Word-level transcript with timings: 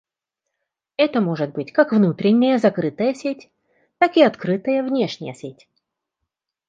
Это 0.97 1.21
может 1.21 1.51
быть 1.51 1.71
как 1.71 1.91
внутренняя 1.91 2.57
закрытая 2.57 3.13
сеть, 3.13 3.51
так 3.99 4.17
и 4.17 4.23
открытая 4.23 4.81
внешняя 4.81 5.35
сеть 5.35 5.69